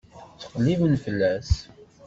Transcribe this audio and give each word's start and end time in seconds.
Ttqelliben 0.33 0.93
fell-as. 1.03 1.51